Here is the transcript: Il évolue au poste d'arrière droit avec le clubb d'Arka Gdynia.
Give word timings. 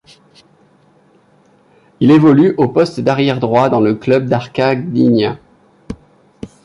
Il 1.99 2.09
évolue 2.09 2.55
au 2.57 2.67
poste 2.69 3.01
d'arrière 3.01 3.39
droit 3.39 3.65
avec 3.65 3.79
le 3.83 3.93
clubb 3.93 4.25
d'Arka 4.25 4.75
Gdynia. 4.75 5.37